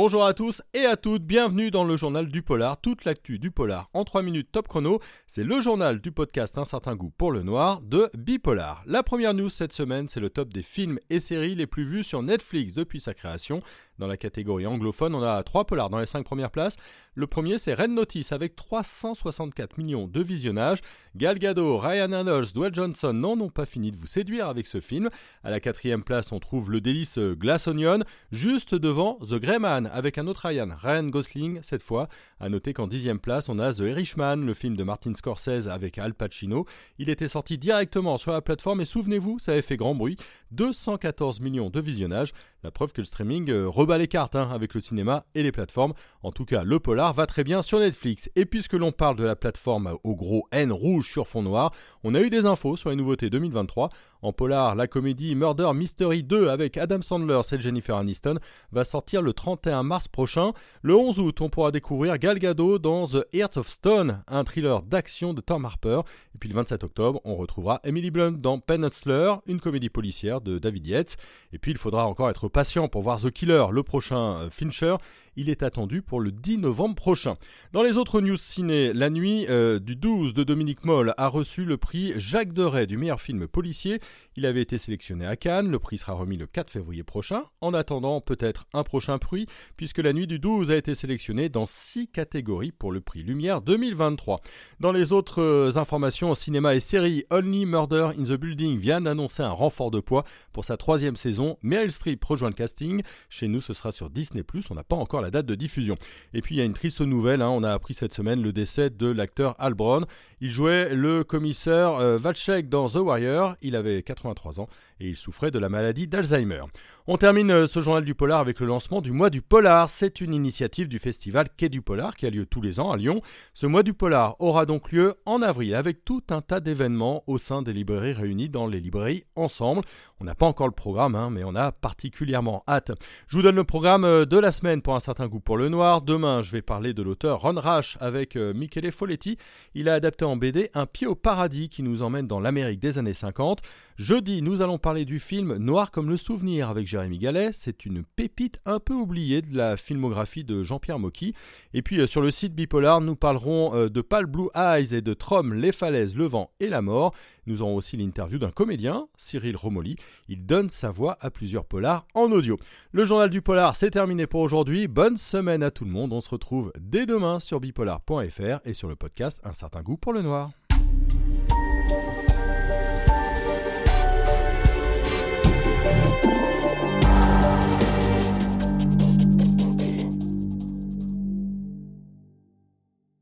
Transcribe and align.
Bonjour 0.00 0.24
à 0.24 0.32
tous 0.32 0.62
et 0.74 0.84
à 0.84 0.96
toutes, 0.96 1.24
bienvenue 1.24 1.72
dans 1.72 1.82
le 1.82 1.96
journal 1.96 2.28
du 2.28 2.40
polar, 2.40 2.80
toute 2.80 3.04
l'actu 3.04 3.40
du 3.40 3.50
polar 3.50 3.90
en 3.94 4.04
3 4.04 4.22
minutes 4.22 4.52
top 4.52 4.68
chrono. 4.68 5.00
C'est 5.26 5.42
le 5.42 5.60
journal 5.60 6.00
du 6.00 6.12
podcast 6.12 6.56
Un 6.56 6.64
certain 6.64 6.94
goût 6.94 7.10
pour 7.10 7.32
le 7.32 7.42
noir 7.42 7.80
de 7.80 8.08
Bipolar. 8.16 8.84
La 8.86 9.02
première 9.02 9.34
news 9.34 9.48
cette 9.48 9.72
semaine, 9.72 10.08
c'est 10.08 10.20
le 10.20 10.30
top 10.30 10.52
des 10.52 10.62
films 10.62 11.00
et 11.10 11.18
séries 11.18 11.56
les 11.56 11.66
plus 11.66 11.82
vus 11.82 12.04
sur 12.04 12.22
Netflix 12.22 12.74
depuis 12.74 13.00
sa 13.00 13.12
création. 13.12 13.60
Dans 13.98 14.06
la 14.06 14.16
catégorie 14.16 14.68
anglophone, 14.68 15.16
on 15.16 15.22
a 15.24 15.42
trois 15.42 15.64
polars 15.64 15.90
dans 15.90 15.98
les 15.98 16.06
cinq 16.06 16.24
premières 16.24 16.52
places. 16.52 16.76
Le 17.14 17.26
premier, 17.26 17.58
c'est 17.58 17.74
Red 17.74 17.90
Notice 17.90 18.30
avec 18.30 18.54
364 18.54 19.76
millions 19.76 20.06
de 20.06 20.22
visionnages. 20.22 20.78
Gal 21.16 21.40
Gadot, 21.40 21.78
Ryan 21.78 22.08
Reynolds, 22.08 22.52
Dwayne 22.54 22.72
Johnson 22.72 23.12
n'en 23.12 23.40
ont 23.40 23.48
pas 23.48 23.66
fini 23.66 23.90
de 23.90 23.96
vous 23.96 24.06
séduire 24.06 24.46
avec 24.46 24.68
ce 24.68 24.78
film. 24.80 25.10
À 25.42 25.50
la 25.50 25.58
quatrième 25.58 26.04
place, 26.04 26.30
on 26.30 26.38
trouve 26.38 26.70
le 26.70 26.80
délice 26.80 27.18
Glass 27.18 27.66
Onion, 27.66 28.04
juste 28.30 28.76
devant 28.76 29.18
The 29.28 29.34
Grey 29.34 29.58
Man 29.58 29.87
avec 29.92 30.18
un 30.18 30.26
autre 30.26 30.46
Ryan, 30.46 30.70
Ryan 30.76 31.04
Gosling 31.04 31.60
cette 31.62 31.82
fois. 31.82 32.08
À 32.40 32.48
noter 32.48 32.72
qu'en 32.72 32.86
dixième 32.86 33.18
place, 33.18 33.48
on 33.48 33.58
a 33.58 33.72
The 33.72 33.80
Irishman, 33.80 34.36
le 34.36 34.54
film 34.54 34.76
de 34.76 34.84
Martin 34.84 35.14
Scorsese 35.14 35.68
avec 35.68 35.98
Al 35.98 36.14
Pacino. 36.14 36.66
Il 36.98 37.10
était 37.10 37.28
sorti 37.28 37.58
directement 37.58 38.16
sur 38.16 38.32
la 38.32 38.40
plateforme 38.40 38.80
et 38.80 38.84
souvenez-vous, 38.84 39.38
ça 39.38 39.52
avait 39.52 39.62
fait 39.62 39.76
grand 39.76 39.94
bruit. 39.94 40.16
214 40.52 41.40
millions 41.40 41.70
de 41.70 41.80
visionnages, 41.80 42.32
la 42.62 42.70
preuve 42.70 42.92
que 42.92 43.00
le 43.00 43.06
streaming 43.06 43.50
euh, 43.50 43.68
rebat 43.68 43.98
les 43.98 44.08
cartes 44.08 44.34
hein, 44.34 44.48
avec 44.52 44.74
le 44.74 44.80
cinéma 44.80 45.26
et 45.34 45.42
les 45.42 45.52
plateformes. 45.52 45.92
En 46.22 46.32
tout 46.32 46.44
cas, 46.44 46.64
le 46.64 46.80
polar 46.80 47.12
va 47.12 47.26
très 47.26 47.44
bien 47.44 47.62
sur 47.62 47.78
Netflix. 47.78 48.30
Et 48.34 48.46
puisque 48.46 48.72
l'on 48.72 48.92
parle 48.92 49.16
de 49.16 49.24
la 49.24 49.36
plateforme 49.36 49.96
au 50.04 50.16
gros 50.16 50.46
N 50.52 50.72
rouge 50.72 51.10
sur 51.10 51.28
fond 51.28 51.42
noir, 51.42 51.72
on 52.02 52.14
a 52.14 52.20
eu 52.20 52.30
des 52.30 52.46
infos 52.46 52.76
sur 52.76 52.90
les 52.90 52.96
nouveautés 52.96 53.30
2023. 53.30 53.90
En 54.20 54.32
polar, 54.32 54.74
la 54.74 54.88
comédie 54.88 55.36
Murder 55.36 55.70
Mystery 55.72 56.24
2 56.24 56.48
avec 56.48 56.76
Adam 56.76 57.02
Sandler 57.02 57.40
et 57.52 57.60
Jennifer 57.60 57.96
Aniston 57.96 58.38
va 58.72 58.82
sortir 58.82 59.22
le 59.22 59.32
31 59.32 59.84
mars 59.84 60.08
prochain. 60.08 60.52
Le 60.82 60.96
11 60.96 61.20
août, 61.20 61.40
on 61.40 61.48
pourra 61.48 61.70
découvrir 61.70 62.18
Gal 62.18 62.40
Gadot 62.40 62.80
dans 62.80 63.06
The 63.06 63.24
Heart 63.32 63.58
of 63.58 63.68
Stone, 63.68 64.24
un 64.26 64.42
thriller 64.42 64.82
d'action 64.82 65.34
de 65.34 65.40
Tom 65.40 65.64
Harper. 65.64 66.00
Et 66.34 66.38
puis 66.38 66.48
le 66.48 66.56
27 66.56 66.82
octobre, 66.82 67.20
on 67.24 67.36
retrouvera 67.36 67.80
Emily 67.84 68.10
Blunt 68.10 68.32
dans 68.32 68.58
Peninsula, 68.58 69.40
une 69.46 69.60
comédie 69.60 69.88
policière 69.88 70.40
de 70.40 70.58
David 70.58 70.88
Yates. 70.88 71.16
Et 71.52 71.58
puis 71.58 71.70
il 71.70 71.78
faudra 71.78 72.04
encore 72.06 72.28
être 72.28 72.48
patient 72.48 72.88
pour 72.88 73.02
voir 73.02 73.20
The 73.20 73.30
Killer, 73.30 73.66
le 73.70 73.84
prochain 73.84 74.40
euh, 74.40 74.50
Fincher. 74.50 74.96
Il 75.40 75.50
est 75.50 75.62
attendu 75.62 76.02
pour 76.02 76.18
le 76.18 76.32
10 76.32 76.58
novembre 76.58 76.96
prochain. 76.96 77.36
Dans 77.72 77.84
les 77.84 77.96
autres 77.96 78.20
news 78.20 78.36
ciné, 78.36 78.92
la 78.92 79.08
nuit 79.08 79.46
euh, 79.48 79.78
du 79.78 79.94
12 79.94 80.34
de 80.34 80.42
Dominique 80.42 80.84
Moll 80.84 81.14
a 81.16 81.28
reçu 81.28 81.64
le 81.64 81.76
prix 81.76 82.12
Jacques 82.16 82.52
Deray 82.52 82.88
du 82.88 82.96
meilleur 82.96 83.20
film 83.20 83.46
policier. 83.46 84.00
Il 84.34 84.46
avait 84.46 84.62
été 84.62 84.78
sélectionné 84.78 85.26
à 85.26 85.36
Cannes, 85.36 85.70
le 85.70 85.78
prix 85.78 85.98
sera 85.98 86.14
remis 86.14 86.36
le 86.36 86.48
4 86.48 86.72
février 86.72 87.04
prochain. 87.04 87.42
En 87.60 87.72
attendant, 87.72 88.20
peut-être 88.20 88.66
un 88.72 88.82
prochain 88.82 89.18
prix, 89.18 89.46
puisque 89.76 89.98
la 89.98 90.12
nuit 90.12 90.26
du 90.26 90.40
12 90.40 90.72
a 90.72 90.76
été 90.76 90.96
sélectionné 90.96 91.48
dans 91.48 91.66
6 91.66 92.08
catégories 92.08 92.72
pour 92.72 92.90
le 92.90 93.00
prix 93.00 93.22
Lumière 93.22 93.62
2023. 93.62 94.40
Dans 94.80 94.90
les 94.90 95.12
autres 95.12 95.40
euh, 95.40 95.76
informations 95.76 96.34
cinéma 96.34 96.74
et 96.74 96.80
série, 96.80 97.22
Only 97.30 97.64
Murder 97.64 98.08
in 98.18 98.24
the 98.24 98.32
Building 98.32 98.76
vient 98.76 99.00
d'annoncer 99.00 99.44
un 99.44 99.52
renfort 99.52 99.92
de 99.92 100.00
poids 100.00 100.24
pour 100.52 100.64
sa 100.64 100.76
troisième 100.76 101.14
saison. 101.14 101.58
Meryl 101.62 101.92
Streep 101.92 102.24
rejoint 102.24 102.48
le 102.48 102.56
casting. 102.56 103.02
Chez 103.28 103.46
nous, 103.46 103.60
ce 103.60 103.72
sera 103.72 103.92
sur 103.92 104.10
Disney+. 104.10 104.42
On 104.70 104.74
n'a 104.74 104.82
pas 104.82 104.96
encore 104.96 105.22
la 105.22 105.27
date 105.30 105.46
de 105.46 105.54
diffusion. 105.54 105.96
Et 106.34 106.42
puis 106.42 106.56
il 106.56 106.58
y 106.58 106.60
a 106.60 106.64
une 106.64 106.74
triste 106.74 107.00
nouvelle, 107.00 107.42
hein. 107.42 107.48
on 107.48 107.62
a 107.62 107.72
appris 107.72 107.94
cette 107.94 108.14
semaine 108.14 108.42
le 108.42 108.52
décès 108.52 108.90
de 108.90 109.06
l'acteur 109.06 109.54
Al 109.58 109.74
Brown. 109.74 110.06
Il 110.40 110.50
jouait 110.50 110.94
le 110.94 111.24
commissaire 111.24 111.94
euh, 112.00 112.18
dans 112.62 112.88
The 112.88 112.96
Warrior, 112.96 113.56
il 113.60 113.74
avait 113.74 114.02
83 114.02 114.60
ans 114.60 114.68
et 115.00 115.08
il 115.08 115.16
souffrait 115.16 115.50
de 115.50 115.58
la 115.58 115.68
maladie 115.68 116.06
d'Alzheimer. 116.06 116.62
On 117.06 117.16
termine 117.16 117.50
euh, 117.50 117.66
ce 117.66 117.80
journal 117.80 118.04
du 118.04 118.14
polar 118.14 118.40
avec 118.40 118.60
le 118.60 118.66
lancement 118.66 119.00
du 119.00 119.12
mois 119.12 119.30
du 119.30 119.40
polar. 119.40 119.88
C'est 119.88 120.20
une 120.20 120.34
initiative 120.34 120.88
du 120.88 120.98
festival 120.98 121.48
Quai 121.56 121.68
du 121.68 121.80
Polar 121.80 122.14
qui 122.16 122.26
a 122.26 122.30
lieu 122.30 122.44
tous 122.44 122.60
les 122.60 122.80
ans 122.80 122.90
à 122.90 122.96
Lyon. 122.96 123.22
Ce 123.54 123.66
mois 123.66 123.82
du 123.82 123.94
polar 123.94 124.36
aura 124.40 124.66
donc 124.66 124.92
lieu 124.92 125.14
en 125.24 125.40
avril 125.40 125.74
avec 125.74 126.04
tout 126.04 126.22
un 126.30 126.42
tas 126.42 126.60
d'événements 126.60 127.24
au 127.26 127.38
sein 127.38 127.62
des 127.62 127.72
librairies 127.72 128.12
réunies 128.12 128.50
dans 128.50 128.66
les 128.66 128.80
librairies 128.80 129.24
ensemble. 129.36 129.82
On 130.20 130.24
n'a 130.24 130.34
pas 130.34 130.46
encore 130.46 130.66
le 130.66 130.74
programme, 130.74 131.14
hein, 131.14 131.30
mais 131.30 131.44
on 131.44 131.54
a 131.54 131.72
particulièrement 131.72 132.62
hâte. 132.68 132.92
Je 133.28 133.36
vous 133.36 133.42
donne 133.42 133.56
le 133.56 133.64
programme 133.64 134.04
euh, 134.04 134.26
de 134.26 134.38
la 134.38 134.52
semaine 134.52 134.82
pour 134.82 134.94
un 134.94 135.00
certain 135.00 135.28
goût 135.28 135.40
pour 135.40 135.56
le 135.56 135.70
noir. 135.70 136.02
Demain, 136.02 136.42
je 136.42 136.52
vais 136.52 136.62
parler 136.62 136.92
de 136.92 137.02
l'auteur 137.02 137.40
Ron 137.40 137.58
Rash 137.58 137.96
avec 138.00 138.36
euh, 138.36 138.52
Michele 138.52 138.92
Folletti. 138.92 139.38
Il 139.74 139.88
a 139.88 139.94
adapté 139.94 140.26
BD 140.36 140.70
Un 140.74 140.86
pied 140.86 141.06
au 141.06 141.14
paradis 141.14 141.68
qui 141.68 141.82
nous 141.82 142.02
emmène 142.02 142.26
dans 142.26 142.40
l'Amérique 142.40 142.80
des 142.80 142.98
années 142.98 143.14
50. 143.14 143.60
Jeudi, 143.96 144.42
nous 144.42 144.62
allons 144.62 144.78
parler 144.78 145.04
du 145.04 145.18
film 145.18 145.56
Noir 145.56 145.90
comme 145.90 146.08
le 146.08 146.16
souvenir 146.16 146.68
avec 146.68 146.86
Jérémy 146.86 147.18
Gallet. 147.18 147.50
C'est 147.52 147.84
une 147.84 148.04
pépite 148.04 148.60
un 148.64 148.78
peu 148.78 148.94
oubliée 148.94 149.42
de 149.42 149.56
la 149.56 149.76
filmographie 149.76 150.44
de 150.44 150.62
Jean-Pierre 150.62 150.98
Mocky. 150.98 151.34
Et 151.74 151.82
puis 151.82 152.00
euh, 152.00 152.06
sur 152.06 152.20
le 152.20 152.30
site 152.30 152.54
Bipolar, 152.54 153.00
nous 153.00 153.16
parlerons 153.16 153.74
euh, 153.74 153.88
de 153.88 154.00
Pal 154.00 154.26
Blue 154.26 154.50
Eyes 154.54 154.94
et 154.94 155.00
de 155.00 155.14
Trom, 155.14 155.52
les 155.52 155.72
falaises, 155.72 156.14
le 156.14 156.26
vent 156.26 156.50
et 156.60 156.68
la 156.68 156.80
mort. 156.82 157.12
Nous 157.48 157.62
aurons 157.62 157.76
aussi 157.76 157.96
l'interview 157.96 158.38
d'un 158.38 158.50
comédien, 158.50 159.08
Cyril 159.16 159.56
Romoli. 159.56 159.96
Il 160.28 160.44
donne 160.44 160.68
sa 160.68 160.90
voix 160.90 161.16
à 161.22 161.30
plusieurs 161.30 161.64
polars 161.64 162.06
en 162.12 162.30
audio. 162.30 162.58
Le 162.92 163.06
journal 163.06 163.30
du 163.30 163.40
polar, 163.40 163.74
c'est 163.74 163.90
terminé 163.90 164.26
pour 164.26 164.42
aujourd'hui. 164.42 164.86
Bonne 164.86 165.16
semaine 165.16 165.62
à 165.62 165.70
tout 165.70 165.86
le 165.86 165.90
monde. 165.90 166.12
On 166.12 166.20
se 166.20 166.28
retrouve 166.28 166.72
dès 166.78 167.06
demain 167.06 167.40
sur 167.40 167.58
bipolar.fr 167.58 168.60
et 168.66 168.74
sur 168.74 168.88
le 168.88 168.96
podcast 168.96 169.40
Un 169.44 169.54
certain 169.54 169.80
goût 169.80 169.96
pour 169.96 170.12
le 170.12 170.20
noir. 170.20 170.57